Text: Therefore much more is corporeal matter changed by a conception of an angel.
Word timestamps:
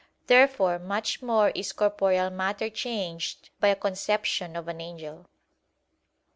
Therefore 0.25 0.79
much 0.79 1.21
more 1.21 1.51
is 1.51 1.73
corporeal 1.73 2.31
matter 2.31 2.71
changed 2.71 3.51
by 3.59 3.67
a 3.67 3.75
conception 3.75 4.55
of 4.55 4.67
an 4.67 4.81
angel. 4.81 5.27